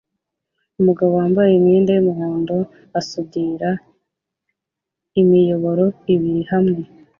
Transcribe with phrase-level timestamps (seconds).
[0.79, 2.55] Umugabo wambaye imyenda yumuhondo
[2.99, 3.69] asudira
[5.21, 6.81] imiyoboro ibiri hamwe